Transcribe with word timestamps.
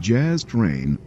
Jazz 0.00 0.44
Train 0.44 0.98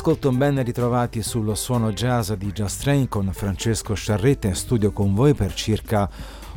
Buon 0.00 0.14
ascolto, 0.14 0.30
ben 0.30 0.62
ritrovati 0.62 1.22
sullo 1.24 1.56
suono 1.56 1.92
jazz 1.92 2.30
di 2.30 2.52
Just 2.52 2.82
Train 2.82 3.08
con 3.08 3.32
Francesco 3.32 3.94
Sciarretta 3.94 4.46
in 4.46 4.54
studio 4.54 4.92
con 4.92 5.12
voi 5.12 5.34
per 5.34 5.52
circa 5.54 6.08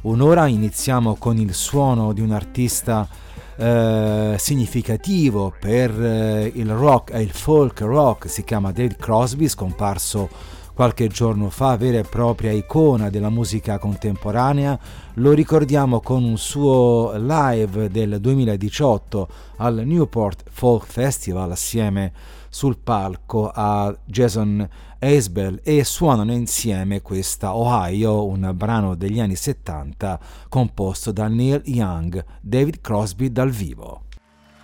un'ora. 0.02 0.46
Iniziamo 0.46 1.16
con 1.16 1.38
il 1.38 1.56
suono 1.56 2.14
di 2.14 2.22
un 2.22 2.34
artista 2.34 3.08
eh, 3.56 4.36
significativo 4.38 5.52
per 5.60 5.90
eh, 5.90 6.52
il 6.54 6.72
rock 6.72 7.16
e 7.16 7.22
il 7.24 7.32
folk 7.32 7.82
rock, 7.82 8.30
si 8.30 8.44
chiama 8.44 8.72
David 8.72 8.98
Crosby, 8.98 9.48
scomparso 9.48 10.30
qualche 10.76 11.08
giorno 11.08 11.50
fa, 11.50 11.76
vera 11.78 11.98
e 11.98 12.04
propria 12.04 12.52
icona 12.52 13.10
della 13.10 13.30
musica 13.30 13.80
contemporanea. 13.80 14.80
Lo 15.16 15.32
ricordiamo 15.32 16.00
con 16.00 16.24
un 16.24 16.38
suo 16.38 17.14
live 17.16 17.90
del 17.90 18.20
2018 18.20 19.28
al 19.58 19.82
Newport 19.84 20.44
Folk 20.48 20.86
Festival 20.86 21.50
assieme 21.50 22.06
a 22.06 22.41
sul 22.52 22.78
palco 22.78 23.50
a 23.50 23.98
Jason 24.06 24.68
Isbell 25.00 25.62
e 25.64 25.86
suonano 25.86 26.34
insieme 26.34 27.02
questa 27.02 27.56
Ohio, 27.56 28.26
un 28.26 28.52
brano 28.54 28.94
degli 28.94 29.22
anni 29.22 29.36
70 29.36 30.20
composto 30.50 31.14
da 31.14 31.28
Neil 31.28 31.62
Young, 31.66 32.24
David 32.42 32.82
Crosby 32.82 33.32
dal 33.32 33.50
vivo. 33.50 34.04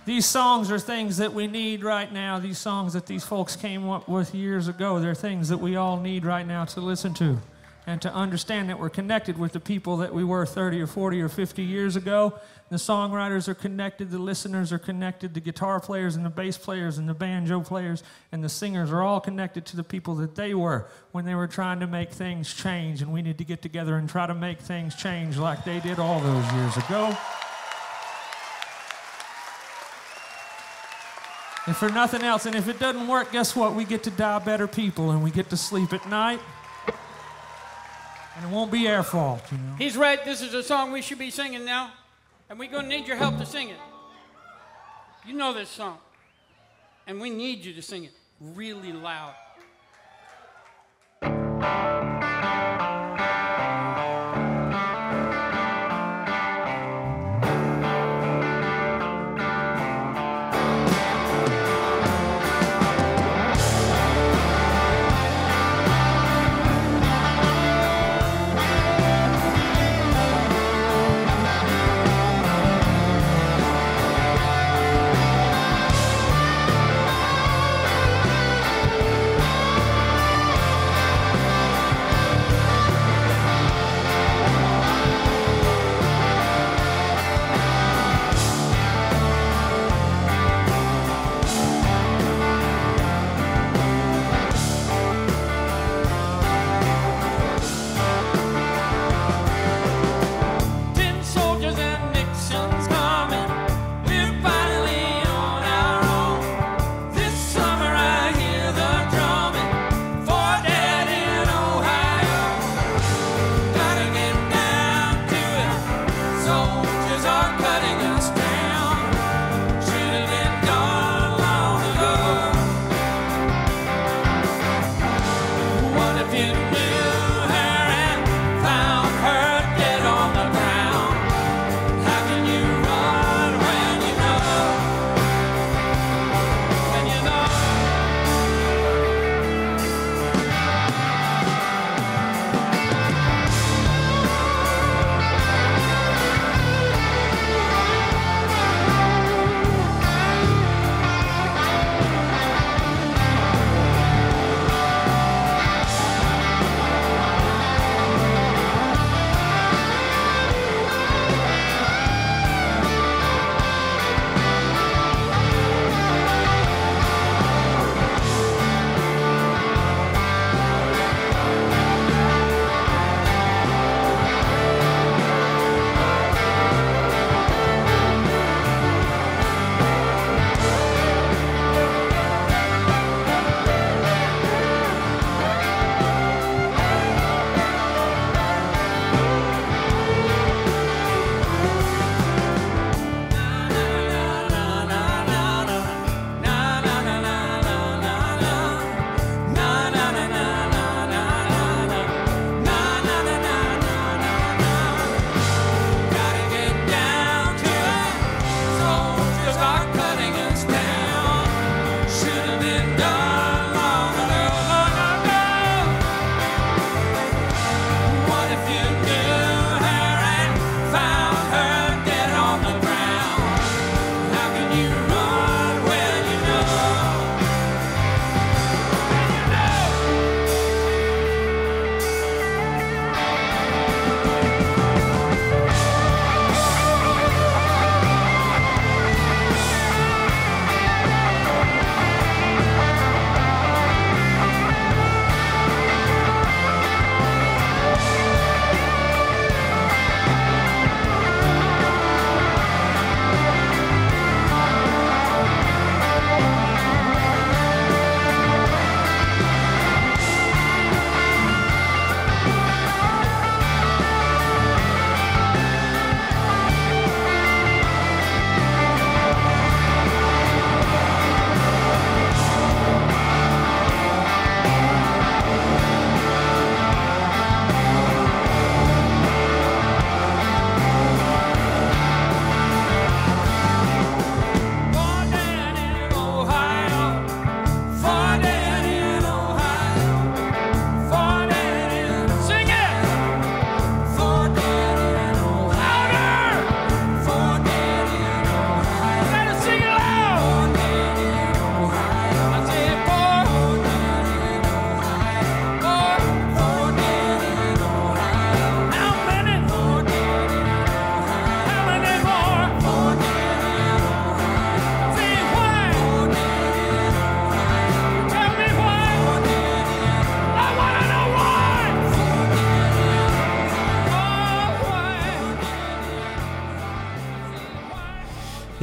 These 0.04 0.28
songs 0.28 0.70
are 0.70 0.78
things 0.78 1.16
that 1.16 1.32
we 1.32 1.46
need 1.46 1.82
right 1.82 2.12
now. 2.12 2.38
These 2.38 2.58
songs 2.58 2.92
that 2.92 3.06
these 3.06 3.26
folks 3.26 3.56
came 3.56 3.90
up 3.90 4.06
with 4.06 4.32
years 4.34 4.68
ago, 4.68 5.00
they're 5.00 5.14
things 5.14 5.48
that 5.48 5.60
we 5.60 5.76
all 5.76 5.98
need 5.98 6.24
right 6.24 6.46
now 6.46 6.64
to 6.66 6.80
listen 6.80 7.12
to 7.14 7.38
and 7.88 8.02
to 8.02 8.12
understand 8.12 8.68
that 8.68 8.78
we're 8.78 8.90
connected 8.90 9.38
with 9.38 9.52
the 9.52 9.60
people 9.60 9.96
that 9.96 10.12
we 10.12 10.22
were 10.22 10.44
30 10.44 10.78
or 10.82 10.86
40 10.86 11.22
or 11.22 11.28
50 11.30 11.62
years 11.62 11.96
ago. 11.96 12.38
The 12.68 12.76
songwriters 12.76 13.48
are 13.48 13.54
connected, 13.54 14.10
the 14.10 14.18
listeners 14.18 14.74
are 14.74 14.78
connected, 14.78 15.32
the 15.32 15.40
guitar 15.40 15.80
players 15.80 16.14
and 16.14 16.22
the 16.22 16.30
bass 16.30 16.58
players 16.58 16.98
and 16.98 17.08
the 17.08 17.14
banjo 17.14 17.62
players 17.62 18.02
and 18.30 18.44
the 18.44 18.48
singers 18.50 18.92
are 18.92 19.00
all 19.00 19.20
connected 19.20 19.64
to 19.64 19.76
the 19.76 19.82
people 19.82 20.14
that 20.16 20.34
they 20.34 20.52
were 20.52 20.86
when 21.12 21.24
they 21.24 21.34
were 21.34 21.46
trying 21.46 21.80
to 21.80 21.86
make 21.86 22.10
things 22.12 22.52
change. 22.52 23.00
And 23.00 23.10
we 23.10 23.22
need 23.22 23.38
to 23.38 23.44
get 23.44 23.62
together 23.62 23.96
and 23.96 24.06
try 24.06 24.26
to 24.26 24.34
make 24.34 24.60
things 24.60 24.94
change 24.94 25.38
like 25.38 25.64
they 25.64 25.80
did 25.80 25.98
all 25.98 26.20
those 26.20 26.52
years 26.52 26.76
ago. 26.76 27.16
And 31.64 31.74
for 31.74 31.88
nothing 31.88 32.20
else, 32.20 32.44
and 32.44 32.54
if 32.54 32.68
it 32.68 32.78
doesn't 32.78 33.08
work, 33.08 33.32
guess 33.32 33.56
what? 33.56 33.74
We 33.74 33.86
get 33.86 34.02
to 34.02 34.10
die 34.10 34.40
better 34.40 34.66
people 34.66 35.10
and 35.10 35.24
we 35.24 35.30
get 35.30 35.48
to 35.48 35.56
sleep 35.56 35.94
at 35.94 36.06
night. 36.06 36.40
And 38.38 38.52
it 38.52 38.54
won't 38.54 38.70
be 38.70 38.88
our 38.88 39.02
fault, 39.02 39.42
you 39.50 39.58
know. 39.58 39.74
He's 39.78 39.96
right. 39.96 40.24
This 40.24 40.42
is 40.42 40.54
a 40.54 40.62
song 40.62 40.92
we 40.92 41.02
should 41.02 41.18
be 41.18 41.28
singing 41.28 41.64
now. 41.64 41.90
And 42.48 42.56
we're 42.56 42.70
going 42.70 42.84
to 42.84 42.88
need 42.88 43.08
your 43.08 43.16
help 43.16 43.36
to 43.38 43.44
sing 43.44 43.68
it. 43.68 43.76
You 45.26 45.34
know 45.34 45.52
this 45.52 45.68
song. 45.68 45.98
And 47.08 47.20
we 47.20 47.30
need 47.30 47.64
you 47.64 47.74
to 47.74 47.82
sing 47.82 48.04
it 48.04 48.12
really 48.40 48.92
loud. 48.92 49.34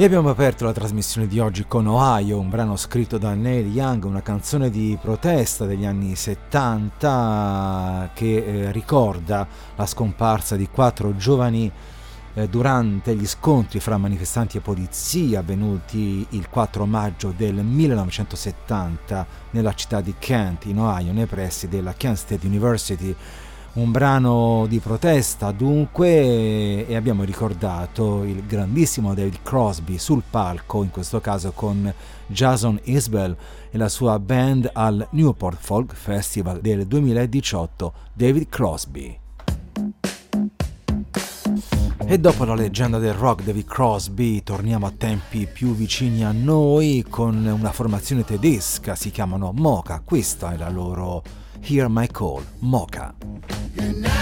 Abbiamo 0.06 0.30
aperto 0.30 0.66
la 0.66 0.72
trasmissione 0.72 1.26
di 1.26 1.40
oggi 1.40 1.66
con 1.68 1.88
Ohio, 1.88 2.38
un 2.38 2.48
brano 2.48 2.76
scritto 2.76 3.18
da 3.18 3.34
Neil 3.34 3.74
Young, 3.74 4.04
una 4.04 4.22
canzone 4.22 4.70
di 4.70 4.96
protesta 5.02 5.66
degli 5.66 5.84
anni 5.84 6.16
70 6.16 8.12
che 8.14 8.36
eh, 8.36 8.72
ricorda 8.72 9.48
la 9.76 9.86
scomparsa 9.88 10.56
di 10.58 10.70
quattro 10.70 11.16
giovani 11.16 11.72
eh, 12.36 12.48
durante 12.48 13.16
gli 13.16 13.26
scontri 13.26 13.80
fra 13.80 13.98
manifestanti 13.98 14.58
e 14.58 14.62
polizia 14.62 15.40
avvenuti 15.40 16.24
il 16.30 16.50
4 16.50 16.86
maggio 16.86 17.34
del 17.36 17.56
1970 17.56 19.26
nella 19.50 19.74
città 19.74 20.02
di 20.02 20.14
Kent, 20.20 20.66
in 20.66 20.82
Ohio, 20.82 21.14
nei 21.14 21.26
pressi 21.26 21.68
della 21.68 21.94
Kent 21.94 22.18
State 22.18 22.46
University 22.46 23.16
un 23.76 23.92
brano 23.92 24.66
di 24.68 24.80
protesta 24.80 25.52
dunque 25.52 26.88
e 26.88 26.96
abbiamo 26.96 27.24
ricordato 27.24 28.24
il 28.24 28.46
grandissimo 28.46 29.14
David 29.14 29.40
Crosby 29.44 29.98
sul 29.98 30.24
palco, 30.30 30.84
in 30.84 30.92
questo 30.92 31.20
caso 31.20 31.52
con 31.52 31.94
Jason 32.28 32.80
Isbell 32.84 33.36
e 33.70 33.78
la 33.78 33.90
sua 33.90 34.18
band 34.20 34.70
al 34.74 35.06
Newport 35.12 35.58
Folk 35.60 35.94
Festival 35.94 36.62
del 36.62 36.86
2018, 36.88 37.94
David 38.14 38.48
Crosby. 38.48 39.20
E 42.08 42.20
dopo 42.20 42.46
la 42.46 42.54
leggenda 42.54 42.98
del 42.98 43.14
rock 43.14 43.44
David 43.44 43.66
Crosby 43.66 44.44
torniamo 44.44 44.86
a 44.86 44.94
tempi 44.96 45.48
più 45.52 45.74
vicini 45.74 46.24
a 46.24 46.32
noi 46.32 47.04
con 47.10 47.46
una 47.46 47.72
formazione 47.72 48.24
tedesca, 48.24 48.96
si 48.96 49.12
chiamano 49.12 49.52
Mocha, 49.54 50.02
questa 50.06 50.54
è 50.54 50.58
la 50.58 50.70
loro 50.70 51.24
Hear 51.62 51.90
My 51.90 52.08
Call, 52.08 52.46
Mocha. 52.60 53.65
United 53.78 54.06
we 54.06 54.15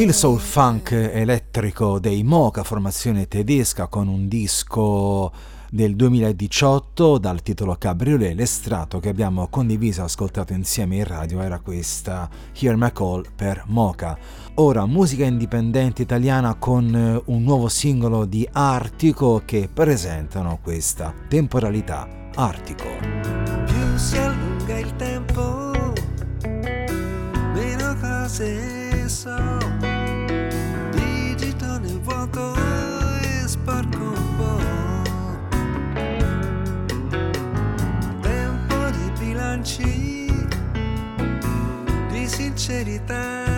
Il 0.00 0.14
soul 0.14 0.40
funk 0.40 0.92
elettrico 0.92 1.98
dei 1.98 2.22
Mocha, 2.22 2.64
formazione 2.64 3.28
tedesca 3.28 3.86
con 3.86 4.08
un 4.08 4.28
disco 4.28 5.30
del 5.68 5.94
2018 5.94 7.18
dal 7.18 7.42
titolo 7.42 7.76
Cabriolet, 7.76 8.34
l'estratto 8.34 8.98
che 8.98 9.10
abbiamo 9.10 9.48
condiviso 9.48 10.00
e 10.00 10.04
ascoltato 10.04 10.54
insieme 10.54 10.96
in 10.96 11.04
radio 11.04 11.42
era 11.42 11.60
questa 11.60 12.30
Hear 12.58 12.76
My 12.76 12.92
Call 12.92 13.26
per 13.36 13.64
Mocha. 13.66 14.16
Ora 14.54 14.86
musica 14.86 15.26
indipendente 15.26 16.00
italiana 16.00 16.54
con 16.54 16.94
eh, 16.94 17.22
un 17.26 17.42
nuovo 17.42 17.68
singolo 17.68 18.24
di 18.24 18.48
Artico 18.50 19.42
che 19.44 19.68
presentano 19.70 20.60
questa 20.62 21.12
temporalità 21.28 22.08
Artico. 22.36 22.88
più 23.66 23.96
si 23.98 24.16
allunga 24.16 24.78
il 24.78 24.96
tempo, 24.96 25.72
meno 27.52 27.96
cose 28.00 28.80
so. 29.10 29.69
Bilanci, 39.60 40.26
di 42.10 42.26
sincerità. 42.26 43.49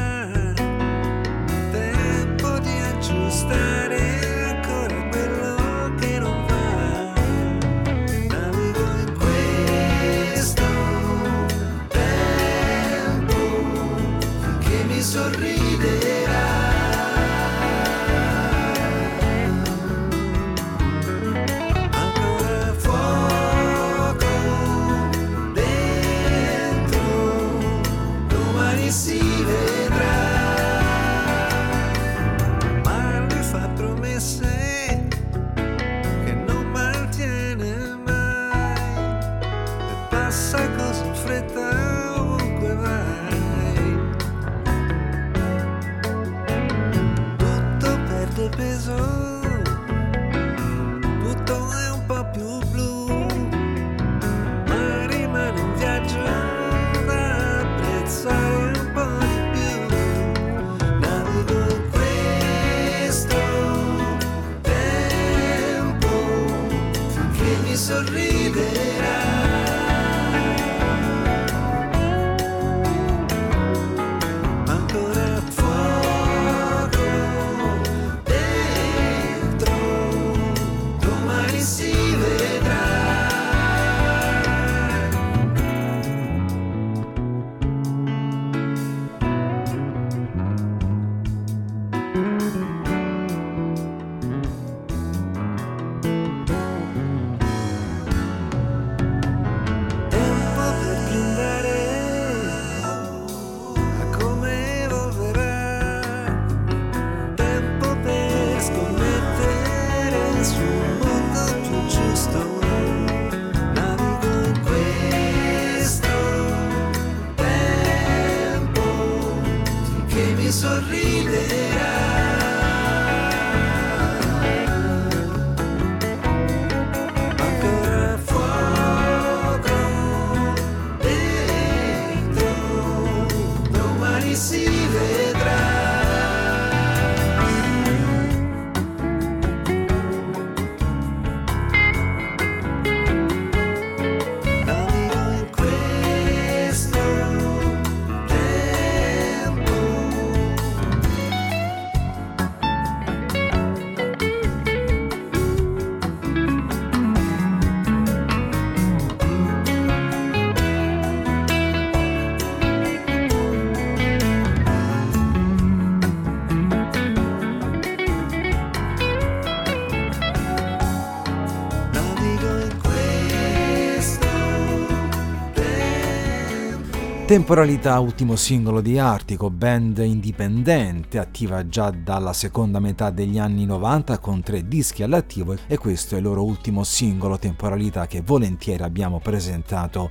Temporalità, 177.33 177.99
ultimo 177.99 178.37
singolo 178.37 178.83
di 178.83 178.99
Artico, 178.99 179.49
band 179.49 179.97
indipendente, 180.05 181.19
attiva 181.19 181.67
già 181.67 181.91
dalla 181.91 182.35
seconda 182.35 182.79
metà 182.79 183.09
degli 183.09 183.39
anni 183.39 183.65
90 183.65 184.19
con 184.19 184.43
tre 184.43 184.69
dischi 184.69 185.03
all'attivo 185.03 185.57
e 185.67 185.79
questo 185.79 186.15
è 186.15 186.19
il 186.19 186.25
loro 186.25 186.45
ultimo 186.45 186.85
singolo, 186.85 187.39
Temporalità, 187.39 188.07
che 188.07 188.21
volentieri 188.21 188.83
abbiamo 188.83 189.19
presentato 189.19 190.11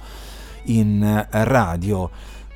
in 0.63 1.27
radio. 1.29 2.09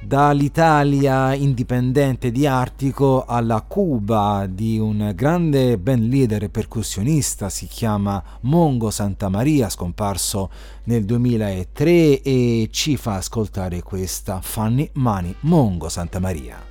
Dall'Italia 0.06 1.34
indipendente 1.34 2.32
di 2.32 2.46
Artico 2.46 3.26
alla 3.26 3.62
Cuba 3.68 4.46
di 4.48 4.78
un 4.78 5.12
grande 5.16 5.80
band 5.80 6.04
leader 6.04 6.48
percussionista, 6.52 7.50
si 7.50 7.66
chiama 7.66 8.24
Mongo 8.42 8.92
Santamaria, 8.92 9.68
scomparso 9.68 10.52
nel 10.84 11.06
2003 11.06 12.22
e 12.22 12.68
ci 12.70 12.98
fa 12.98 13.16
ascoltare 13.16 13.82
questa 13.82 14.42
Funny 14.42 14.88
Money 14.94 15.34
Mongo 15.40 15.90
Santamaria. 15.90 16.65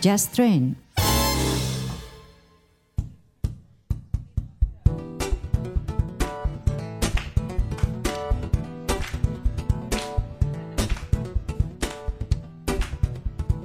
Just 0.00 0.36
Train. 0.36 0.76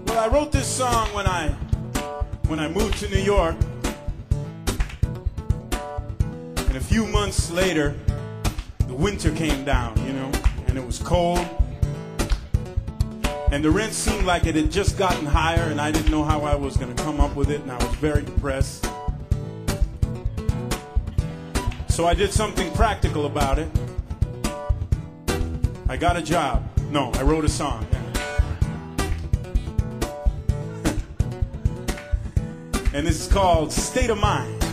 Well, 0.06 0.18
I 0.18 0.28
wrote 0.32 0.52
this 0.52 0.68
song 0.68 1.08
when 1.14 1.28
I 1.28 1.50
when 2.48 2.60
I 2.60 2.68
moved 2.68 2.98
to 3.00 3.10
New 3.10 3.18
York. 3.20 3.56
And 6.58 6.78
a 6.78 6.82
few 6.82 7.06
months 7.06 7.52
later, 7.52 7.94
the 8.88 8.96
winter 8.96 9.32
came 9.32 9.64
down, 9.64 10.04
you 10.08 10.14
know, 10.14 10.32
and 10.68 10.80
it 10.80 10.86
was 10.86 10.98
cold. 10.98 11.46
And 13.54 13.64
the 13.64 13.70
rent 13.70 13.94
seemed 13.94 14.26
like 14.26 14.48
it 14.48 14.56
had 14.56 14.72
just 14.72 14.98
gotten 14.98 15.28
higher, 15.28 15.70
and 15.70 15.80
I 15.80 15.92
didn't 15.92 16.10
know 16.10 16.24
how 16.24 16.42
I 16.42 16.56
was 16.56 16.76
going 16.76 16.92
to 16.92 17.04
come 17.04 17.22
up 17.22 17.36
with 17.36 17.52
it, 17.52 17.62
and 17.62 17.72
I 17.72 17.76
was 17.76 17.94
very 17.98 18.24
depressed. 18.24 18.84
So 21.88 22.08
I 22.08 22.16
did 22.16 22.34
something 22.34 22.74
practical 22.74 23.28
about 23.28 23.60
it. 23.60 23.70
I 25.88 25.98
got 25.98 26.18
a 26.18 26.22
job. 26.24 26.68
No, 26.90 27.12
I 27.12 27.22
wrote 27.22 27.46
a 27.46 27.48
song. 27.48 27.86
and 32.92 33.06
this 33.06 33.24
is 33.24 33.32
called 33.32 33.72
State 33.72 34.10
of 34.10 34.18
Mind. 34.18 34.64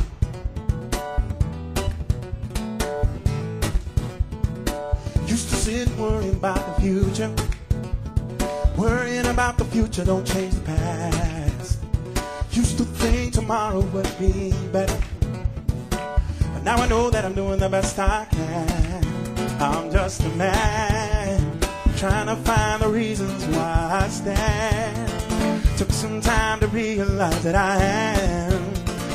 Used 5.26 5.50
to 5.50 5.56
sit 5.56 5.86
worrying 5.98 6.32
about 6.32 6.76
the 6.76 6.80
future. 6.80 7.30
Worrying 8.76 9.26
about 9.26 9.58
the 9.58 9.64
future 9.64 10.04
don't 10.04 10.26
change 10.26 10.54
the 10.54 10.60
past. 10.62 11.78
Used 12.52 12.78
to 12.78 12.84
think 12.84 13.34
tomorrow 13.34 13.80
would 13.80 14.18
be 14.18 14.52
better. 14.72 14.98
But 15.90 16.62
now 16.64 16.76
I 16.76 16.88
know 16.88 17.10
that 17.10 17.24
I'm 17.24 17.34
doing 17.34 17.58
the 17.58 17.68
best 17.68 17.98
I 17.98 18.26
can. 18.30 19.04
I'm 19.60 19.90
just 19.90 20.22
a 20.22 20.28
man 20.30 21.58
trying 21.96 22.26
to 22.26 22.36
find 22.36 22.82
the 22.82 22.88
reasons 22.88 23.44
why 23.46 24.00
I 24.02 24.08
stand. 24.08 25.78
Took 25.78 25.92
some 25.92 26.20
time 26.20 26.60
to 26.60 26.66
realize 26.68 27.42
that 27.42 27.54
I 27.54 27.76
am 27.82 28.62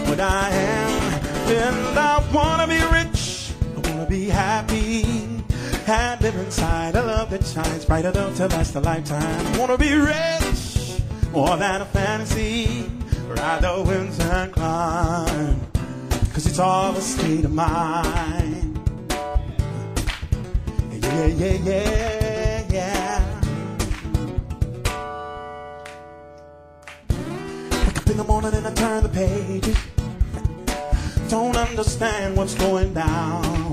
what 0.07 0.19
I 0.19 0.49
am. 0.49 1.13
And 1.49 1.99
I 1.99 2.23
wanna 2.33 2.67
be 2.67 2.81
rich, 2.95 3.51
I 3.75 3.89
wanna 3.89 4.05
be 4.07 4.29
happy. 4.29 4.94
And 5.87 6.19
live 6.19 6.35
inside 6.35 6.95
a 6.95 7.03
love 7.03 7.29
that 7.29 7.45
shines 7.45 7.85
bright 7.85 8.05
enough 8.05 8.35
to 8.37 8.47
last 8.47 8.73
a 8.73 8.79
lifetime. 8.79 9.21
I 9.21 9.59
wanna 9.59 9.77
be 9.77 9.93
rich, 9.93 10.99
more 11.31 11.55
than 11.57 11.81
a 11.81 11.85
fantasy. 11.85 12.89
Ride 13.27 13.61
the 13.61 13.83
winds 13.85 14.19
and 14.19 14.51
climb, 14.51 15.61
cause 16.33 16.47
it's 16.47 16.57
all 16.57 16.95
a 16.95 17.01
state 17.01 17.45
of 17.45 17.53
mind. 17.53 18.79
Yeah, 20.89 21.25
yeah, 21.27 21.57
yeah, 21.63 22.65
yeah. 22.71 23.41
Wake 27.85 27.97
up 27.99 28.07
in 28.07 28.17
the 28.17 28.23
morning 28.23 28.53
and 28.55 28.65
I 28.65 28.73
turn 28.73 29.03
the 29.03 29.09
pages. 29.09 29.77
Don't 31.29 31.55
understand 31.55 32.35
what's 32.35 32.55
going 32.55 32.93
down. 32.95 33.64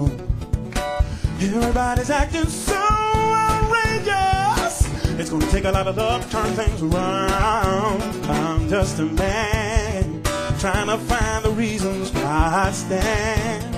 Everybody's 1.44 2.08
acting 2.08 2.46
so 2.46 2.76
outrageous. 2.76 4.86
It's 5.18 5.28
gonna 5.28 5.50
take 5.50 5.64
a 5.64 5.72
lot 5.72 5.88
of 5.88 5.96
love 5.96 6.24
to 6.24 6.30
turn 6.30 6.54
things 6.54 6.80
around. 6.80 8.00
I'm 8.30 8.68
just 8.68 9.00
a 9.00 9.06
man 9.06 10.22
trying 10.60 10.86
to 10.86 10.98
find 10.98 11.44
the 11.44 11.50
reasons 11.50 12.12
why 12.12 12.68
I 12.68 12.70
stand. 12.70 13.74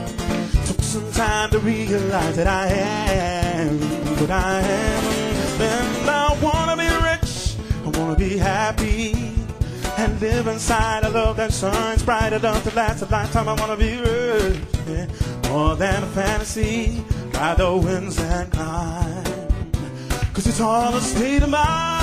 Took 0.66 0.82
some 0.82 1.10
time 1.12 1.48
to 1.52 1.58
realize 1.58 2.36
that 2.36 2.46
I 2.46 2.66
am 2.66 3.78
what 4.20 4.30
I 4.30 4.60
am. 4.60 5.04
And 5.62 6.10
I 6.10 6.38
wanna 6.42 6.76
be 6.76 6.90
rich, 7.02 7.56
I 7.86 7.88
wanna 7.98 8.16
be 8.16 8.36
happy. 8.36 9.14
And 9.96 10.20
live 10.20 10.48
inside 10.48 11.04
a 11.04 11.08
love 11.08 11.38
that 11.38 11.50
shines 11.50 12.02
bright 12.02 12.34
enough 12.34 12.62
to 12.64 12.74
last 12.76 13.00
a 13.00 13.06
lifetime. 13.06 13.48
I 13.48 13.54
wanna 13.54 13.76
be 13.76 13.96
rich, 13.96 14.58
yeah, 14.86 15.06
more 15.48 15.76
than 15.76 16.02
a 16.02 16.06
fantasy. 16.08 17.02
Ride 17.34 17.56
the 17.56 17.76
winds 17.76 18.18
and 18.18 18.50
climb, 18.52 19.24
cause 20.32 20.46
it's 20.46 20.60
all 20.60 20.94
a 20.94 21.00
state 21.00 21.42
of 21.42 21.48
mind. 21.50 21.93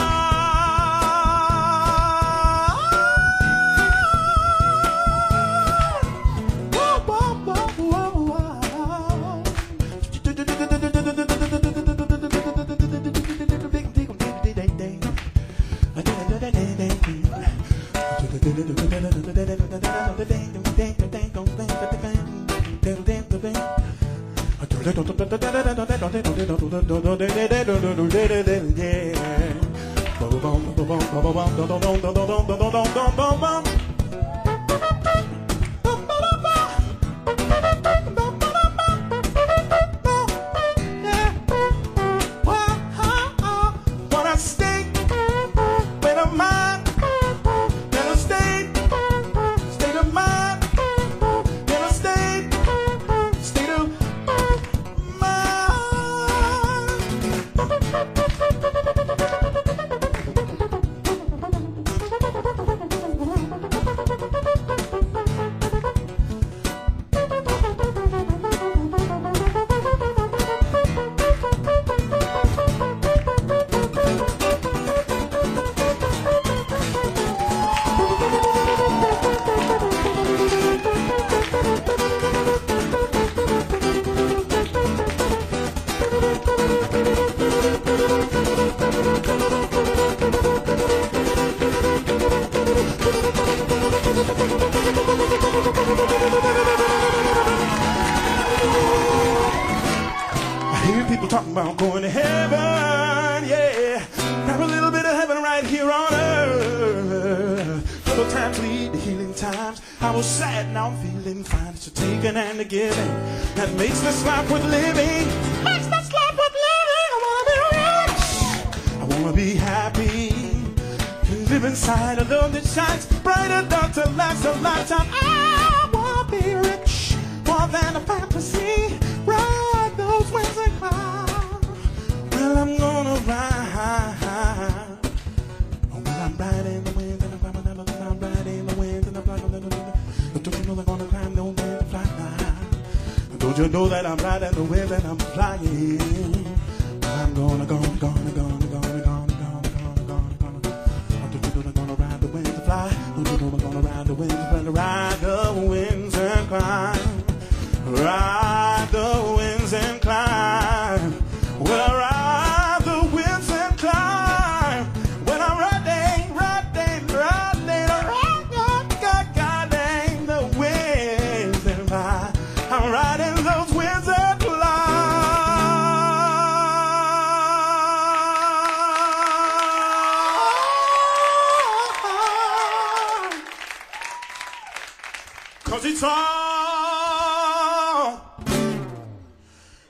Cause 185.81 185.89
it's 185.89 186.03
all, 186.03 186.21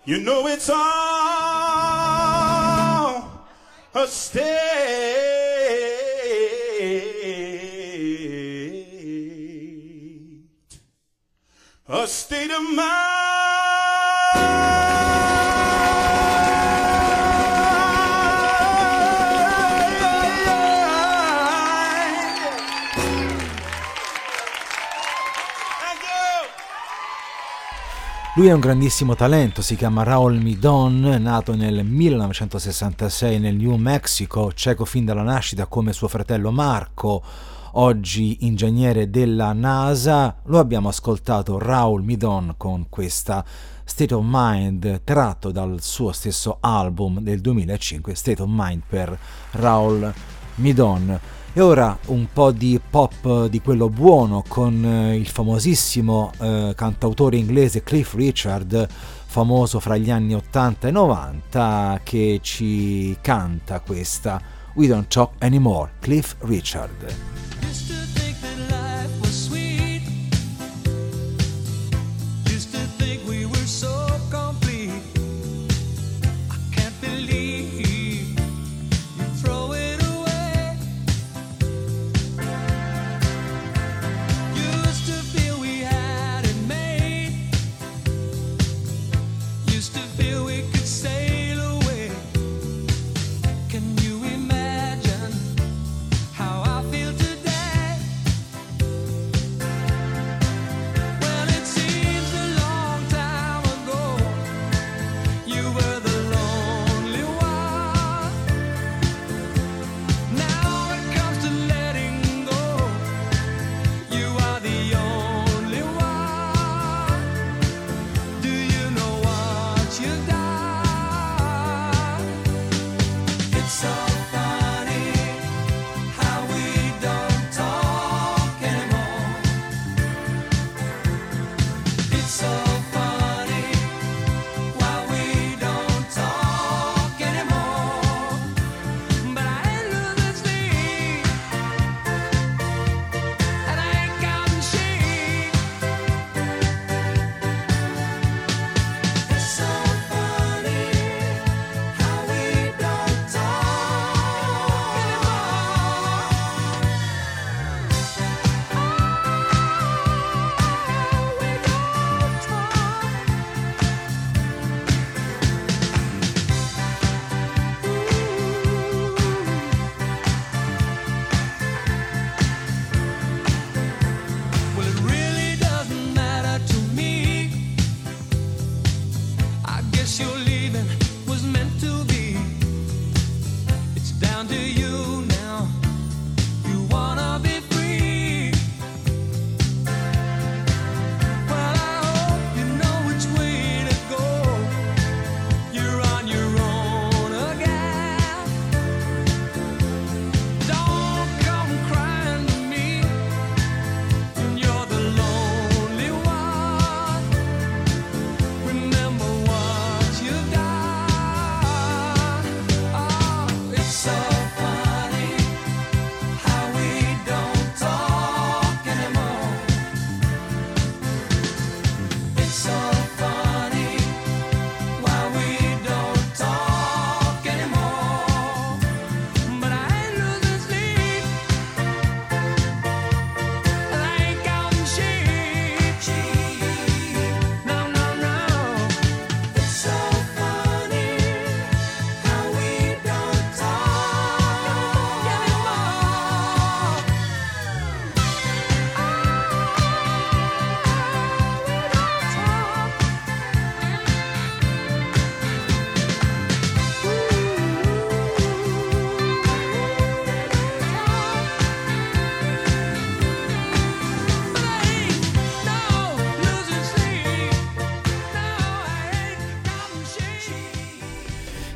you 0.05 0.21
know 0.21 0.47
it's 0.47 0.69
all 0.69 0.77
a 3.93 4.07
state, 4.07 4.45
a 11.89 12.07
state 12.07 12.51
of 12.51 12.73
mind. 12.73 13.10
Lui 28.35 28.47
è 28.47 28.53
un 28.53 28.61
grandissimo 28.61 29.13
talento, 29.13 29.61
si 29.61 29.75
chiama 29.75 30.03
Raul 30.03 30.41
Midon, 30.41 31.01
nato 31.19 31.53
nel 31.53 31.83
1966 31.83 33.39
nel 33.39 33.57
New 33.57 33.75
Mexico, 33.75 34.53
cieco 34.53 34.85
fin 34.85 35.03
dalla 35.03 35.21
nascita 35.21 35.65
come 35.65 35.91
suo 35.91 36.07
fratello 36.07 36.49
Marco, 36.49 37.21
oggi 37.73 38.45
ingegnere 38.45 39.09
della 39.09 39.51
NASA. 39.51 40.37
Lo 40.45 40.59
abbiamo 40.59 40.87
ascoltato 40.87 41.59
Raul 41.59 42.03
Midon 42.03 42.53
con 42.55 42.85
questa 42.87 43.43
State 43.83 44.13
of 44.13 44.23
Mind 44.25 45.01
tratto 45.03 45.51
dal 45.51 45.81
suo 45.81 46.13
stesso 46.13 46.55
album 46.61 47.19
del 47.19 47.41
2005, 47.41 48.15
State 48.15 48.41
of 48.41 48.47
Mind 48.49 48.83
per 48.87 49.19
Raul 49.51 50.13
Midon. 50.55 51.19
E 51.53 51.59
ora 51.59 51.97
un 52.07 52.27
po' 52.31 52.51
di 52.51 52.79
pop 52.89 53.47
di 53.47 53.59
quello 53.59 53.89
buono 53.89 54.41
con 54.47 54.85
eh, 54.85 55.17
il 55.17 55.27
famosissimo 55.27 56.31
eh, 56.39 56.71
cantautore 56.77 57.35
inglese 57.35 57.83
Cliff 57.83 58.13
Richard, 58.13 58.87
famoso 58.89 59.81
fra 59.81 59.97
gli 59.97 60.09
anni 60.09 60.33
80 60.33 60.87
e 60.87 60.91
90, 60.91 61.99
che 62.03 62.39
ci 62.41 63.17
canta 63.19 63.81
questa 63.81 64.41
We 64.75 64.87
Don't 64.87 65.11
Talk 65.11 65.43
Anymore, 65.43 65.91
Cliff 65.99 66.35
Richard. 66.39 67.30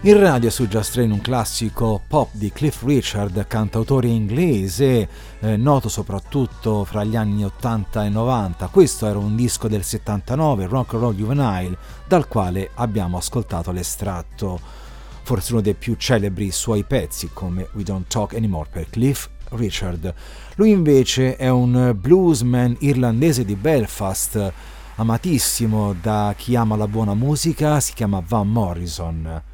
In 0.06 0.20
radio 0.20 0.52
su 0.52 0.68
Just 0.68 0.91
Train 0.91 1.10
un 1.10 1.20
classico 1.20 2.00
pop 2.08 2.30
di 2.34 2.52
Cliff 2.52 2.84
Richard, 2.84 3.48
cantautore 3.48 4.08
inglese, 4.08 5.10
eh, 5.39 5.58
noto 5.58 5.89
soprattutto 5.89 6.84
fra 6.84 7.04
gli 7.04 7.15
anni 7.15 7.44
80 7.44 8.06
e 8.06 8.10
90. 8.10 8.68
Questo 8.68 9.08
era 9.08 9.18
un 9.18 9.36
disco 9.36 9.68
del 9.68 9.84
79, 9.84 10.68
Rock 10.68 10.94
and 10.94 11.02
Roll 11.02 11.15
Juvenile, 11.15 11.76
dal 12.08 12.28
quale 12.28 12.70
abbiamo 12.76 13.18
ascoltato 13.18 13.72
l'estratto, 13.72 14.60
forse 15.24 15.54
uno 15.54 15.62
dei 15.62 15.74
più 15.74 15.96
celebri 15.96 16.52
suoi 16.52 16.84
pezzi 16.84 17.32
come 17.34 17.70
We 17.74 17.82
Don't 17.82 18.06
Talk 18.08 18.36
Anymore 18.36 18.70
per 18.72 18.88
Cliff 18.91 19.28
Richard. 19.54 20.13
Lui 20.58 20.70
invece 20.70 21.36
è 21.36 21.50
un 21.50 21.96
bluesman 22.00 22.76
irlandese 22.82 23.44
di 23.44 23.56
Belfast, 23.56 24.54
amatissimo 24.98 25.96
da 26.00 26.36
chi 26.38 26.56
ama 26.56 26.76
la 26.76 26.88
buona 26.88 27.15
musica, 27.15 27.80
si 27.80 27.94
chiama 27.94 28.22
Van 28.24 28.48
Morrison. 28.48 29.54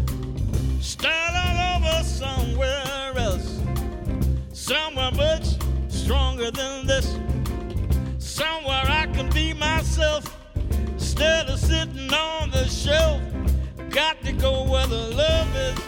than 6.51 6.85
this. 6.85 7.17
Somewhere 8.19 8.83
I 8.87 9.07
can 9.13 9.29
be 9.29 9.53
myself 9.53 10.23
instead 10.87 11.49
of 11.49 11.59
sitting 11.59 12.11
on 12.13 12.51
the 12.51 12.65
shelf. 12.67 13.21
Got 13.89 14.21
to 14.23 14.31
go 14.31 14.63
where 14.63 14.87
the 14.87 15.09
love 15.15 15.55
is. 15.55 15.79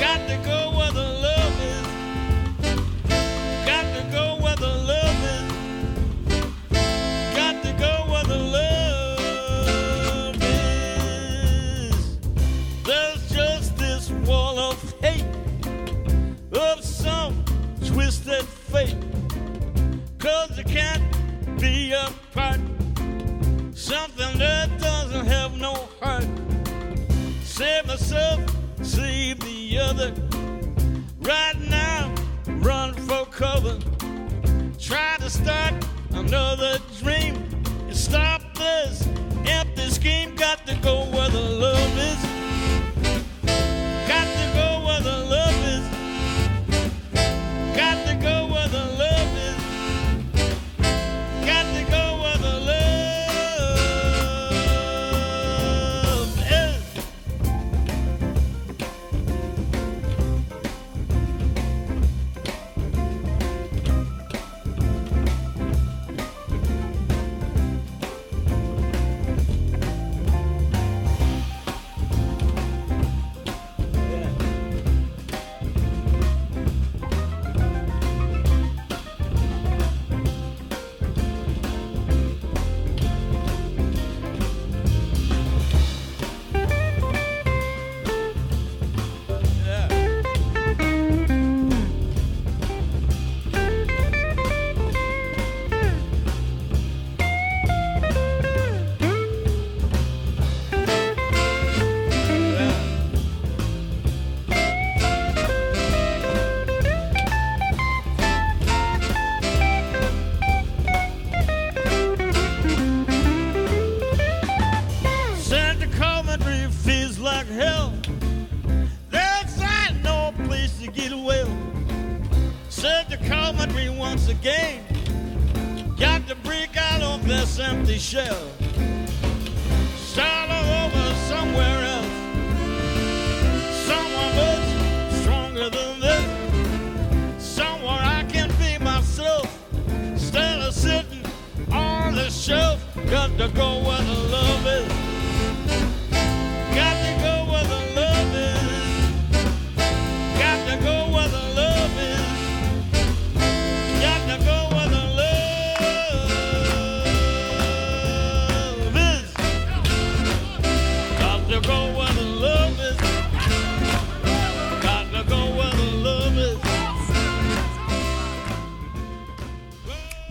Got 0.00 0.26
to 0.28 0.36
go 0.44 0.72
where 0.76 0.92
the 0.92 1.08
love 1.26 1.60
is. 1.60 1.86
Got 3.66 3.84
to 3.96 4.08
go 4.12 4.38
where 4.42 4.56
the 4.56 4.74
apart. 21.92 22.60
Something 23.74 24.38
that 24.38 24.78
doesn't 24.78 25.26
have 25.26 25.56
no 25.56 25.88
heart. 26.00 26.26
Save 27.42 27.86
myself, 27.86 28.40
save 28.82 29.40
the 29.40 29.78
other. 29.78 30.14
Right 31.20 31.58
now, 31.70 32.14
run 32.46 32.94
for 32.94 33.24
cover. 33.26 33.78
Try 34.78 35.16
to 35.18 35.30
start 35.30 35.74
another 36.10 36.78
dream. 37.00 37.34
Stop 37.90 38.42
this 38.54 39.06
empty 39.46 39.88
scheme. 39.90 40.34
Got 40.34 40.66
to 40.66 40.74
go 40.76 41.04
where 41.06 41.30
the 41.30 41.40
love 41.40 41.98
is. 41.98 42.37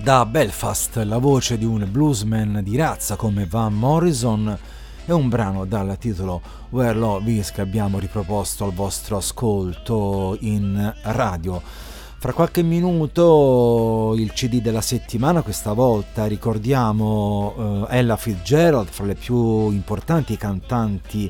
Da 0.07 0.25
Belfast, 0.25 1.03
la 1.03 1.17
voce 1.17 1.57
di 1.57 1.65
un 1.65 1.85
bluesman 1.91 2.61
di 2.63 2.77
razza 2.77 3.17
come 3.17 3.45
Van 3.45 3.73
Morrison 3.73 4.57
è 5.03 5.11
un 5.11 5.27
brano 5.27 5.65
dal 5.65 5.97
titolo 5.99 6.41
Where 6.69 6.97
Love 6.97 7.29
Is 7.29 7.51
che 7.51 7.59
abbiamo 7.59 7.99
riproposto 7.99 8.63
al 8.63 8.71
vostro 8.71 9.17
ascolto 9.17 10.37
in 10.39 10.95
radio. 11.01 11.61
Fra 12.19 12.31
qualche 12.31 12.63
minuto 12.63 14.13
il 14.15 14.31
CD 14.31 14.61
della 14.61 14.79
settimana, 14.79 15.41
questa 15.41 15.73
volta 15.73 16.25
ricordiamo 16.25 17.85
eh, 17.89 17.97
Ella 17.97 18.15
Fitzgerald, 18.15 18.87
fra 18.87 19.07
le 19.07 19.15
più 19.15 19.71
importanti 19.71 20.37
cantanti 20.37 21.29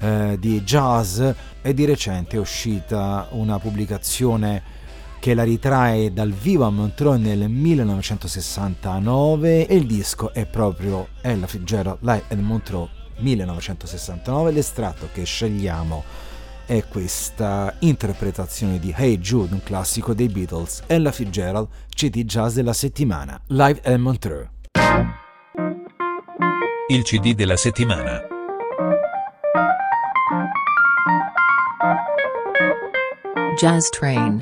eh, 0.00 0.36
di 0.36 0.60
jazz 0.62 1.20
e 1.62 1.74
di 1.74 1.84
recente 1.84 2.34
è 2.34 2.40
uscita 2.40 3.28
una 3.30 3.60
pubblicazione 3.60 4.79
che 5.20 5.34
la 5.34 5.44
ritrae 5.44 6.12
dal 6.12 6.32
vivo 6.32 6.64
a 6.64 6.70
Montreux 6.70 7.20
nel 7.20 7.48
1969 7.48 9.66
e 9.66 9.76
il 9.76 9.86
disco 9.86 10.32
è 10.32 10.46
proprio 10.46 11.08
Ella 11.20 11.46
Fitzgerald 11.46 11.98
Live 12.00 12.24
at 12.28 12.38
Montreux 12.38 12.88
1969 13.18 14.50
l'estratto 14.50 15.10
che 15.12 15.24
scegliamo 15.24 16.02
è 16.64 16.82
questa 16.88 17.74
interpretazione 17.80 18.78
di 18.78 18.94
Hey 18.96 19.18
Jude 19.18 19.52
un 19.52 19.62
classico 19.62 20.14
dei 20.14 20.28
Beatles 20.28 20.84
Ella 20.86 21.12
Fitzgerald 21.12 21.68
CD 21.94 22.24
Jazz 22.24 22.54
della 22.54 22.72
settimana 22.72 23.38
Live 23.48 23.82
at 23.84 23.98
Montreux 23.98 24.48
Il 26.88 27.02
CD 27.04 27.34
della 27.34 27.56
settimana. 27.56 28.22
Jazz 33.56 33.90
Train. 33.90 34.38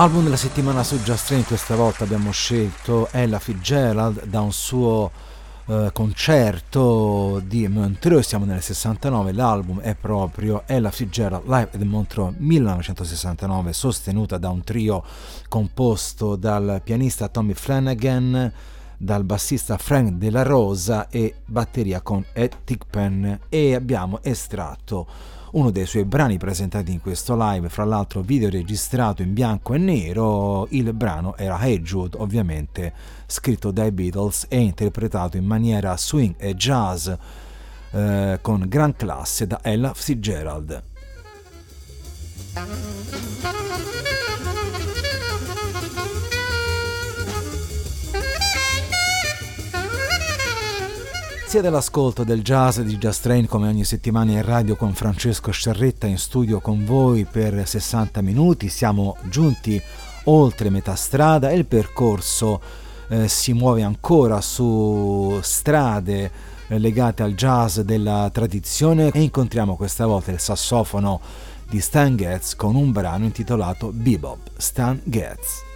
Album 0.00 0.22
della 0.22 0.36
settimana 0.38 0.82
su 0.82 0.98
Just 1.02 1.26
Train, 1.26 1.44
questa 1.44 1.76
volta 1.76 2.04
abbiamo 2.04 2.30
scelto 2.30 3.08
Ella 3.10 3.38
Fitzgerald 3.38 4.24
da 4.24 4.40
un 4.40 4.50
suo 4.50 5.10
eh, 5.66 5.90
concerto 5.92 7.38
di 7.44 7.68
Montreux, 7.68 8.26
siamo 8.26 8.46
nel 8.46 8.62
69, 8.62 9.32
l'album 9.32 9.78
è 9.80 9.94
proprio 9.94 10.62
Ella 10.64 10.90
Fitzgerald 10.90 11.44
Live 11.44 11.68
at 11.74 11.82
Montreux 11.82 12.34
1969, 12.38 13.74
sostenuta 13.74 14.38
da 14.38 14.48
un 14.48 14.64
trio 14.64 15.04
composto 15.48 16.34
dal 16.34 16.80
pianista 16.82 17.28
Tommy 17.28 17.52
Flanagan, 17.52 18.50
dal 18.96 19.24
bassista 19.24 19.76
Frank 19.76 20.12
Della 20.12 20.44
Rosa 20.44 21.10
e 21.10 21.34
batteria 21.44 22.00
con 22.00 22.24
Ed 22.32 22.56
Tickpen 22.64 23.38
e 23.50 23.74
abbiamo 23.74 24.22
estratto 24.22 25.06
uno 25.52 25.70
dei 25.70 25.86
suoi 25.86 26.04
brani 26.04 26.38
presentati 26.38 26.92
in 26.92 27.00
questo 27.00 27.34
live, 27.36 27.68
fra 27.68 27.84
l'altro 27.84 28.20
video 28.20 28.50
registrato 28.50 29.22
in 29.22 29.32
bianco 29.32 29.74
e 29.74 29.78
nero, 29.78 30.66
il 30.70 30.92
brano 30.92 31.36
era 31.36 31.58
Hey 31.60 31.82
ovviamente 32.16 32.92
scritto 33.26 33.70
dai 33.70 33.90
Beatles 33.90 34.46
e 34.48 34.58
interpretato 34.58 35.36
in 35.36 35.44
maniera 35.44 35.96
swing 35.96 36.34
e 36.36 36.54
jazz 36.54 37.10
eh, 37.92 38.38
con 38.40 38.64
gran 38.68 38.94
classe 38.94 39.46
da 39.46 39.60
Ella 39.62 39.92
Fitzgerald. 39.94 40.82
Sia 51.50 51.62
dell'ascolto 51.62 52.22
del 52.22 52.42
jazz 52.42 52.78
di 52.78 52.96
Just 52.96 53.22
Train 53.22 53.48
come 53.48 53.66
ogni 53.66 53.82
settimana 53.82 54.30
in 54.30 54.44
radio 54.44 54.76
con 54.76 54.94
Francesco 54.94 55.50
Scerretta 55.50 56.06
in 56.06 56.16
studio 56.16 56.60
con 56.60 56.84
voi 56.84 57.24
per 57.24 57.66
60 57.66 58.22
minuti. 58.22 58.68
Siamo 58.68 59.16
giunti 59.24 59.82
oltre 60.26 60.70
metà 60.70 60.94
strada 60.94 61.50
e 61.50 61.56
il 61.56 61.66
percorso 61.66 62.60
eh, 63.08 63.26
si 63.26 63.52
muove 63.52 63.82
ancora 63.82 64.40
su 64.40 65.40
strade 65.42 66.30
eh, 66.68 66.78
legate 66.78 67.24
al 67.24 67.34
jazz 67.34 67.80
della 67.80 68.30
tradizione 68.32 69.10
e 69.10 69.20
incontriamo 69.20 69.74
questa 69.74 70.06
volta 70.06 70.30
il 70.30 70.38
sassofono 70.38 71.20
di 71.68 71.80
Stan 71.80 72.16
Getz 72.16 72.54
con 72.54 72.76
un 72.76 72.92
brano 72.92 73.24
intitolato 73.24 73.90
Bebop. 73.92 74.50
Stan 74.56 75.00
Getz. 75.02 75.68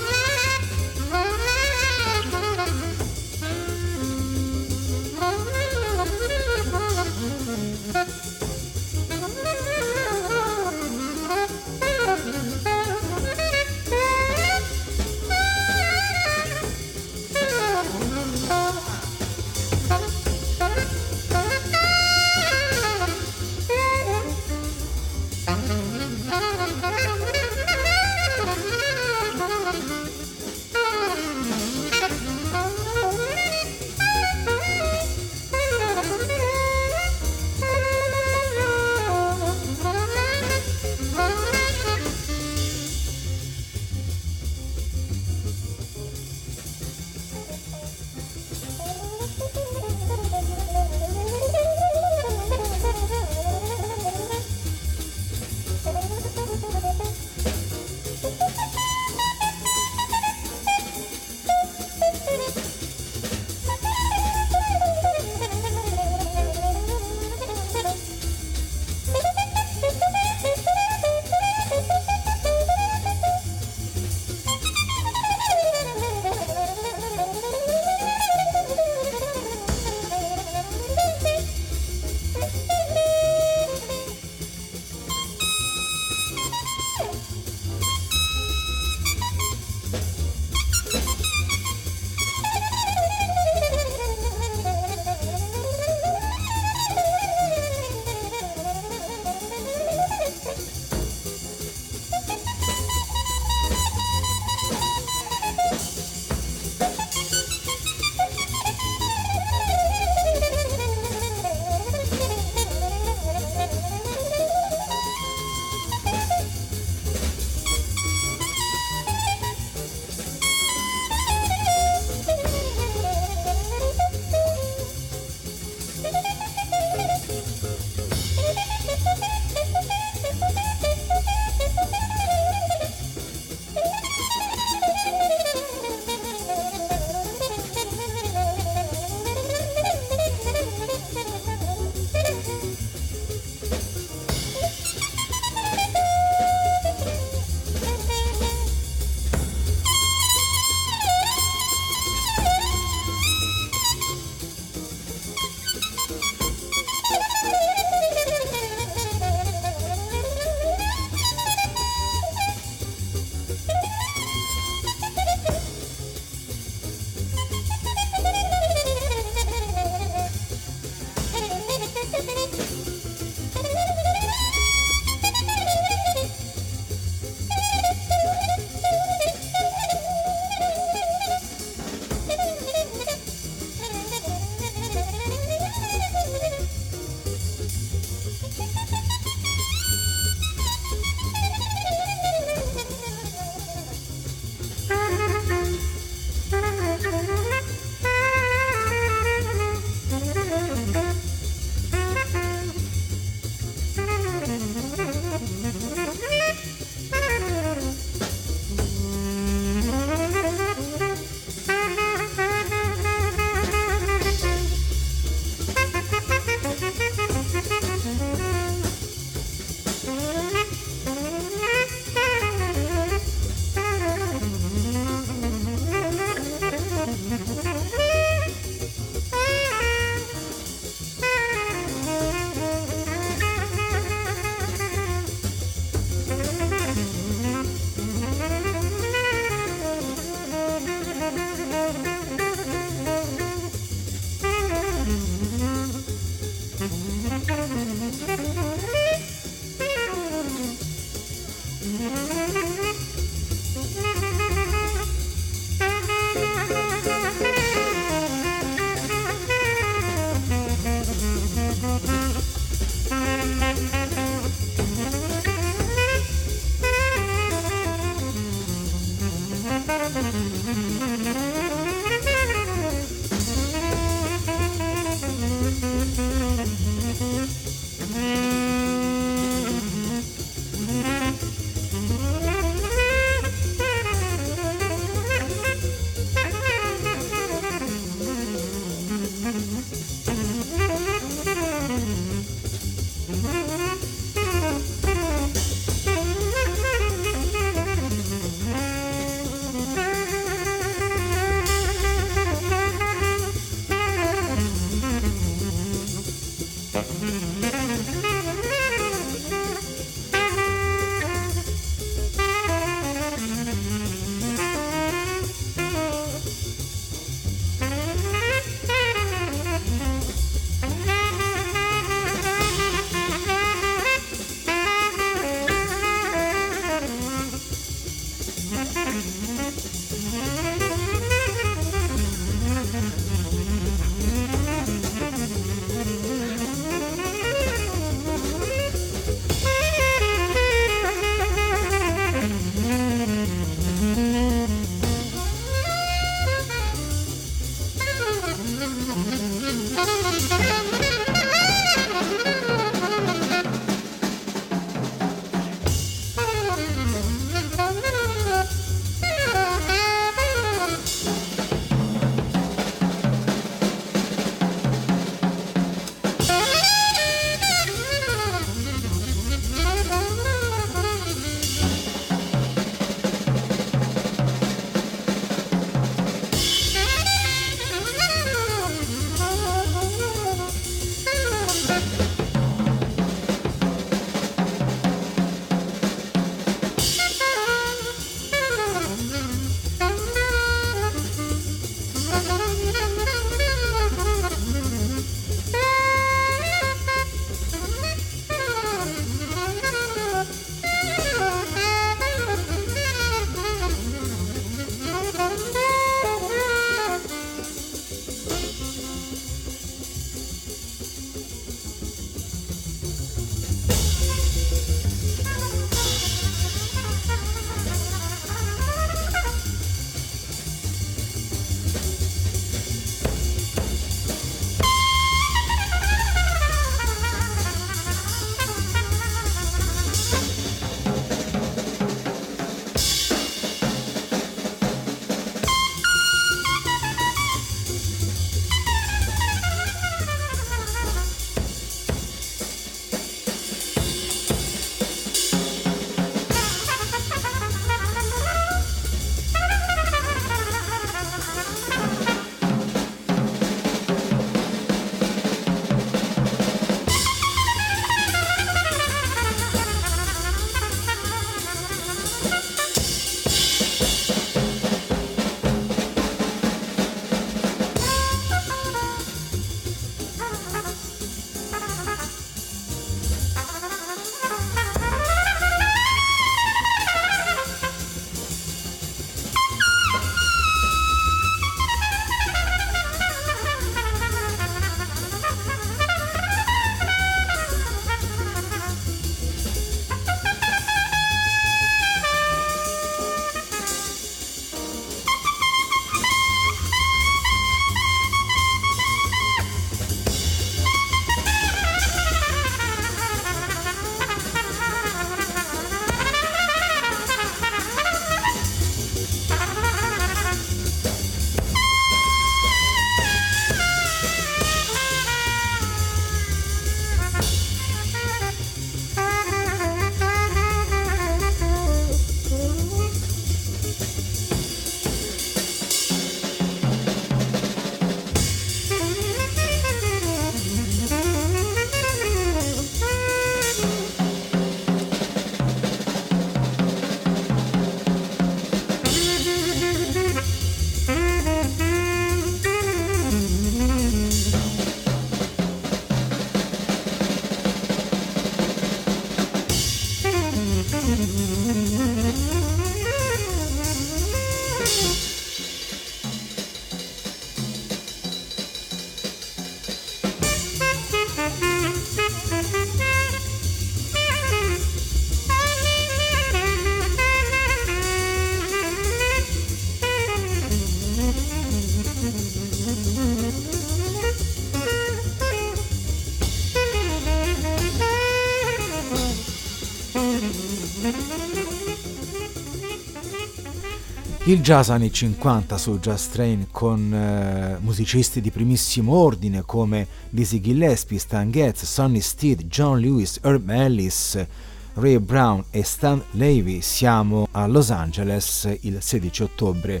Il 584.48 584.62
jazz 584.62 584.90
anni 584.90 585.12
50 585.12 585.76
su 585.76 585.98
Jazz 585.98 586.28
Train 586.28 586.68
con 586.70 587.12
eh, 587.12 587.78
musicisti 587.80 588.40
di 588.40 588.52
primissimo 588.52 589.12
ordine 589.12 589.62
come 589.62 590.06
Dizzy 590.30 590.60
Gillespie, 590.60 591.18
Stan 591.18 591.50
Getz, 591.50 591.82
Sonny 591.82 592.20
Steed, 592.20 592.66
John 592.66 593.00
Lewis, 593.00 593.40
Herb 593.42 593.68
Ellis, 593.68 594.46
Ray 594.94 595.18
Brown 595.18 595.64
e 595.72 595.82
Stan 595.82 596.22
Levy. 596.30 596.80
Siamo 596.80 597.48
a 597.50 597.66
Los 597.66 597.90
Angeles 597.90 598.72
il 598.82 598.98
16 599.00 599.42
ottobre 599.42 600.00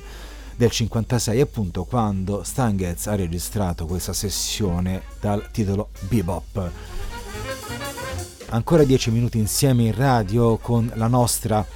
del 0.54 0.70
56 0.70 1.40
appunto 1.40 1.82
quando 1.82 2.44
Stan 2.44 2.76
Getz 2.76 3.08
ha 3.08 3.16
registrato 3.16 3.86
questa 3.86 4.12
sessione 4.12 5.02
dal 5.20 5.50
titolo 5.50 5.88
Bebop. 6.08 6.70
Ancora 8.50 8.84
10 8.84 9.10
minuti 9.10 9.38
insieme 9.38 9.86
in 9.86 9.92
radio 9.96 10.56
con 10.58 10.88
la 10.94 11.08
nostra 11.08 11.66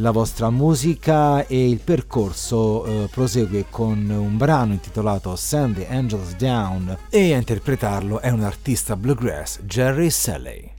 la 0.00 0.10
vostra 0.10 0.50
musica 0.50 1.46
e 1.46 1.68
il 1.68 1.78
percorso 1.78 2.84
eh, 2.84 3.08
prosegue 3.08 3.66
con 3.70 4.08
un 4.08 4.36
brano 4.36 4.72
intitolato 4.72 5.34
Send 5.36 5.76
the 5.76 5.88
Angels 5.88 6.36
Down 6.36 6.96
e 7.08 7.32
a 7.32 7.36
interpretarlo 7.36 8.20
è 8.20 8.30
un 8.30 8.42
artista 8.42 8.96
bluegrass, 8.96 9.60
Jerry 9.62 10.10
Salley. 10.10 10.72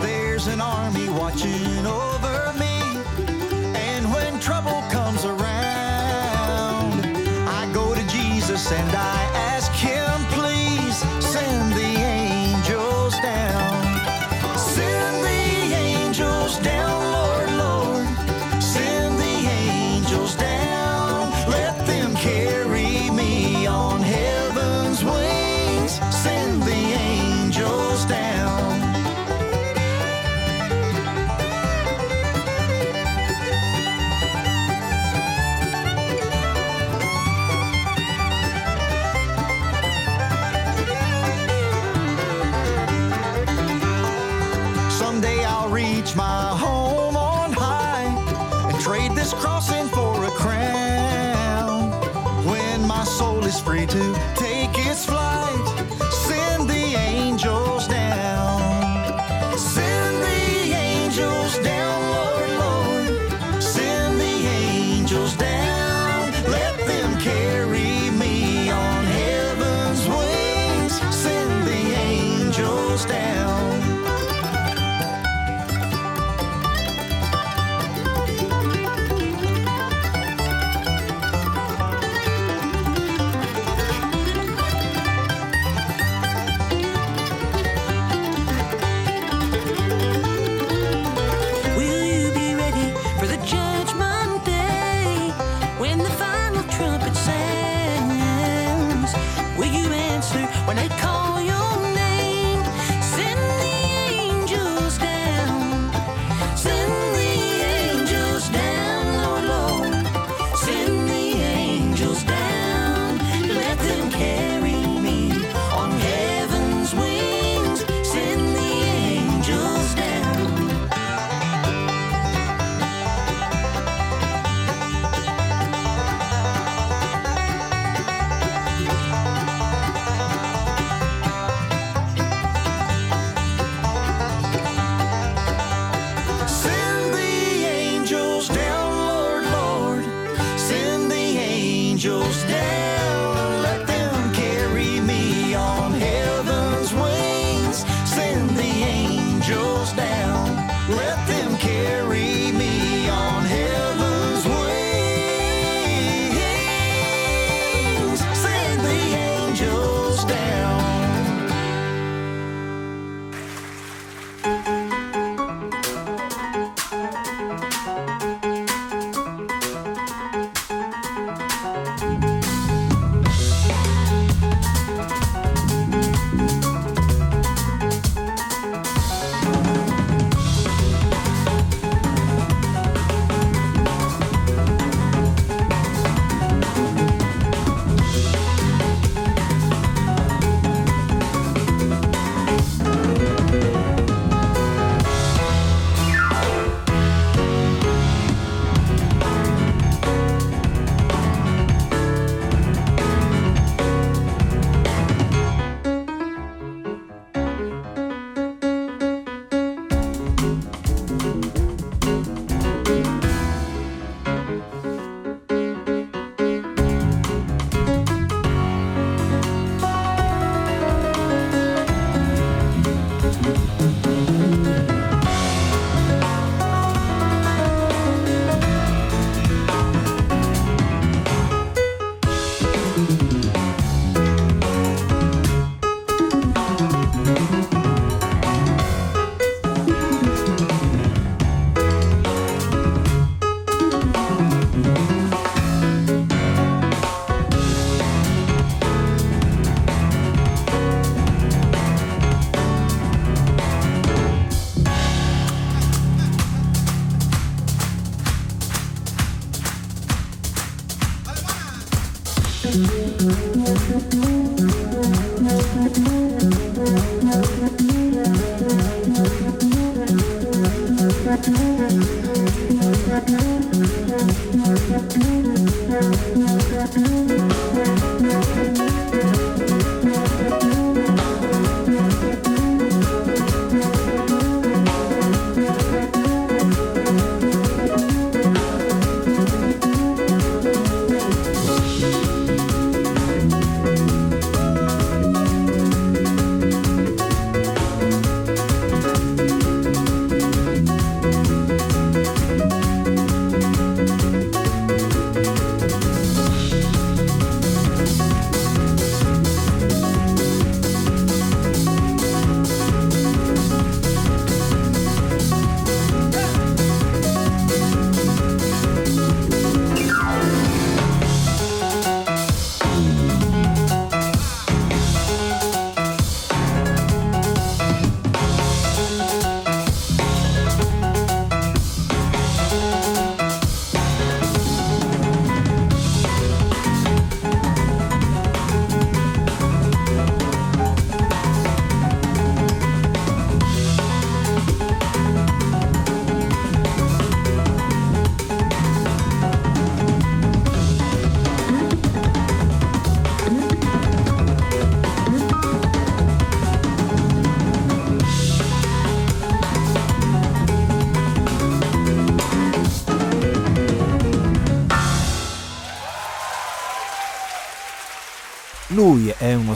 There's 0.00 0.46
an 0.48 0.60
army 0.60 1.08
watching 1.08 1.86
over 1.86 2.15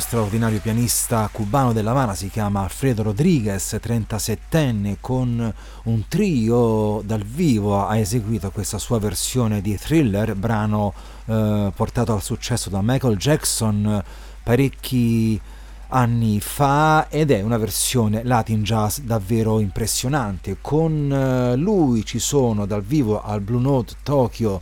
straordinario 0.01 0.61
pianista 0.61 1.29
cubano 1.31 1.73
della 1.73 1.91
Habana, 1.91 2.15
si 2.15 2.29
chiama 2.29 2.63
Alfredo 2.63 3.03
Rodriguez, 3.03 3.79
37enne, 3.81 4.97
con 5.01 5.53
un 5.85 6.09
trio 6.09 7.03
dal 7.05 7.23
vivo 7.23 7.87
ha 7.87 7.97
eseguito 7.97 8.51
questa 8.51 8.79
sua 8.79 8.99
versione 8.99 9.61
di 9.61 9.77
Thriller, 9.77 10.35
brano 10.35 10.93
eh, 11.27 11.71
portato 11.75 12.13
al 12.13 12.23
successo 12.23 12.71
da 12.71 12.81
Michael 12.83 13.17
Jackson 13.17 14.03
parecchi 14.43 15.41
anni 15.89 16.41
fa 16.41 17.09
ed 17.09 17.31
è 17.31 17.43
una 17.43 17.59
versione 17.59 18.25
Latin 18.25 18.63
jazz 18.63 18.99
davvero 18.99 19.61
impressionante. 19.61 20.57
Con 20.61 21.13
eh, 21.13 21.57
lui 21.57 22.05
ci 22.05 22.19
sono 22.19 22.67
dal 22.67 22.83
vivo 22.83 23.23
al 23.23 23.41
Blue 23.41 23.61
Note 23.61 23.95
Tokyo 24.03 24.61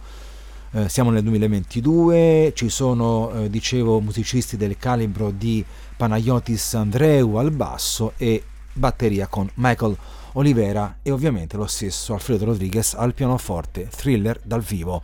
eh, 0.72 0.88
siamo 0.88 1.10
nel 1.10 1.22
2022, 1.22 2.52
ci 2.54 2.68
sono, 2.68 3.32
eh, 3.32 3.50
dicevo, 3.50 4.00
musicisti 4.00 4.56
del 4.56 4.76
calibro 4.76 5.30
di 5.30 5.64
Panayotis 5.96 6.74
Andreu 6.74 7.36
al 7.36 7.50
basso 7.50 8.12
e 8.16 8.42
batteria 8.72 9.26
con 9.28 9.48
Michael 9.54 9.96
Olivera 10.34 10.98
e 11.02 11.10
ovviamente 11.10 11.56
lo 11.56 11.66
stesso 11.66 12.12
Alfredo 12.12 12.44
Rodriguez 12.44 12.94
al 12.94 13.14
pianoforte, 13.14 13.88
thriller 13.88 14.38
dal 14.44 14.60
vivo. 14.60 15.02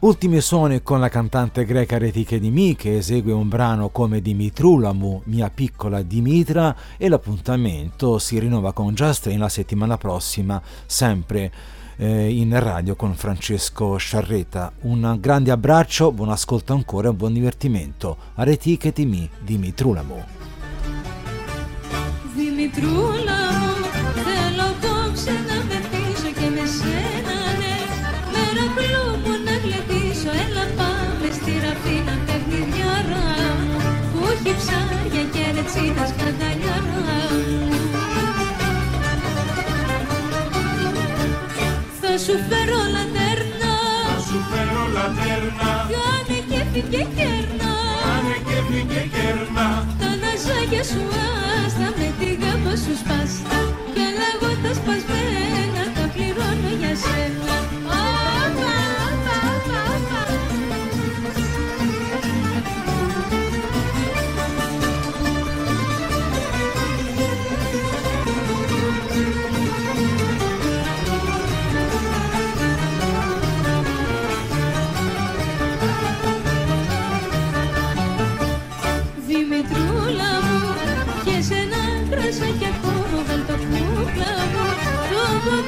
Ultimi 0.00 0.40
suoni 0.40 0.82
con 0.82 0.98
la 0.98 1.10
cantante 1.10 1.66
greca 1.66 1.98
Retike 1.98 2.40
Dimi 2.40 2.74
che 2.74 2.96
esegue 2.96 3.32
un 3.34 3.50
brano 3.50 3.90
come 3.90 4.22
Dimitrulamu, 4.22 5.20
mia 5.26 5.50
piccola 5.50 6.00
Dimitra 6.00 6.74
e 6.96 7.06
l'appuntamento 7.10 8.18
si 8.18 8.38
rinnova 8.38 8.72
con 8.72 8.94
Just 8.94 9.24
Train 9.24 9.38
la 9.38 9.50
settimana 9.50 9.98
prossima, 9.98 10.60
sempre 10.86 11.52
eh, 11.99 12.29
in 12.29 12.59
radio 12.59 12.95
con 12.95 13.15
Francesco 13.15 13.97
Sciarreta. 13.97 14.71
Un 14.81 15.17
grande 15.19 15.51
abbraccio, 15.51 16.11
buon 16.11 16.29
ascolto 16.29 16.73
ancora 16.73 17.07
e 17.07 17.11
un 17.11 17.17
buon 17.17 17.33
divertimento. 17.33 18.17
Aretichetimi 18.35 19.17
mi, 19.17 19.29
Dimitrulamu. 19.39 20.23
Δημητρούλα 22.35 23.41
μου, 23.59 23.73
θέλω 24.25 24.65
απόψε 24.73 25.33
να 25.49 25.57
πετήσω 25.69 26.29
και 26.39 26.47
με 26.55 26.65
σένα, 26.77 27.37
ναι 27.61 27.77
Μερακλού 28.33 29.05
μου 29.23 29.33
να 29.47 29.55
γλεντήσω, 29.63 30.31
έλα 30.43 30.65
πάμε 30.77 31.27
στη 31.37 31.51
ραφίνα 31.65 32.15
παιχνιδιάρα 32.25 33.27
μου 33.65 33.77
Που 34.11 34.19
έχει 34.31 34.51
ψάρια 34.59 35.23
και 35.33 35.43
ρετσίνας 35.55 36.11
κανταλιάρα 36.19 37.68
σου 42.24 42.36
φέρω 42.48 42.80
λατέρνα. 42.94 43.72
Θα 44.08 44.16
σου 44.28 44.38
φέρω 44.50 44.82
λατέρνα. 44.96 45.70
Κάνε 45.94 46.38
κέφι 46.50 46.82
και 46.92 47.02
κέρνα. 47.16 47.72
Κάνε 48.04 48.36
κέφι 48.48 48.80
και 48.92 49.02
κέρνα. 49.14 49.66
Τα 50.00 50.10
ναζάκια 50.22 50.82
σου 50.90 51.02
άστα 51.64 51.88
με 51.98 52.08
τη 52.18 52.28
γάμπα 52.42 52.72
σου 52.82 52.94
σπάστα 53.02 53.59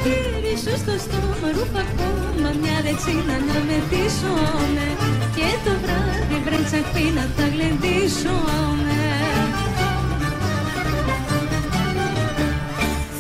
Το 0.03 0.09
ποτήρι 0.09 0.57
σου 0.63 0.75
στο 0.83 0.95
στόμα 1.05 1.49
ρούφα 1.57 1.83
ακόμα 1.89 2.51
μια 2.61 2.77
ρετσίνα 2.85 3.37
να 3.49 3.59
μεθύσομαι 3.69 4.87
Και 5.37 5.49
το 5.65 5.73
βράδυ 5.83 6.39
βρε 6.45 6.59
τσακπίνα 6.69 7.25
θα 7.37 7.47
γλεντήσουμε. 7.53 9.01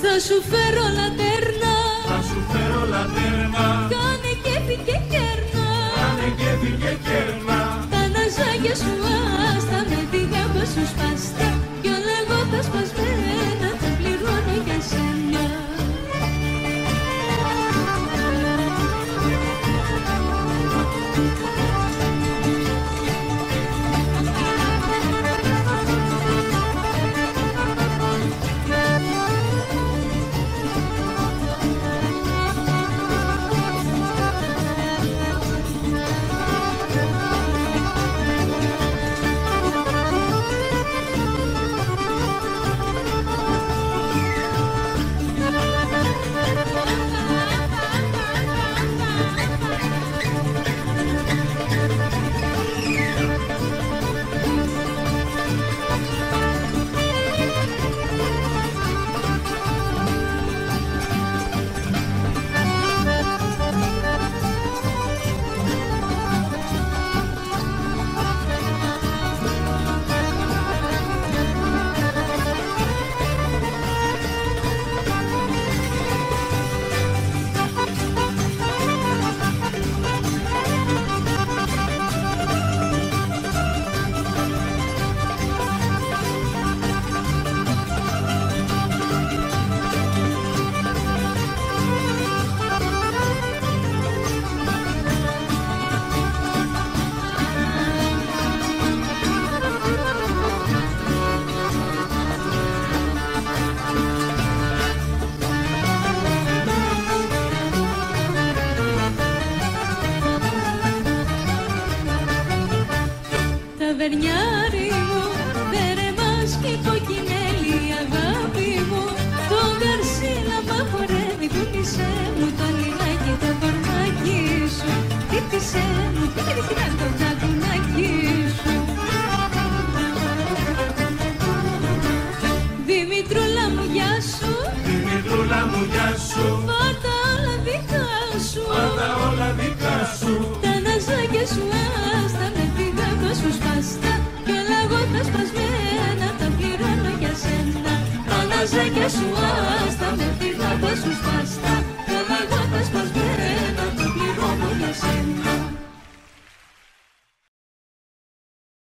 Θα 0.00 0.14
σου 0.26 0.36
φέρω 0.50 0.84
λατέρνα. 0.98 1.74
Θα 2.10 2.18
σου 2.28 2.38
φέρω 2.50 2.80
λατέρνα. 2.92 3.64
Κάνε 3.94 4.32
κέφι 4.44 4.76
και 4.86 4.96
κέρνα. 5.12 5.66
Κάνε 5.98 6.28
κέφι 6.40 6.70
και 6.82 6.92
κέρνα. 7.06 7.58
Τα 7.92 8.02
ναζάκια 8.14 8.74
σου 8.82 8.94
άστα 9.50 9.78
με 9.90 10.00
τη 10.10 10.20
γάμπα 10.32 10.64
σου 10.72 10.82
σπάστα 10.92 11.41